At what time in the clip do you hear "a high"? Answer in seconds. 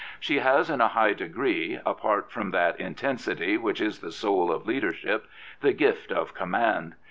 0.81-1.13